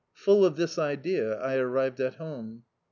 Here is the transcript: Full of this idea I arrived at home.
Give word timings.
Full 0.15 0.43
of 0.43 0.55
this 0.55 0.79
idea 0.79 1.39
I 1.39 1.57
arrived 1.57 1.99
at 1.99 2.15
home. 2.15 2.63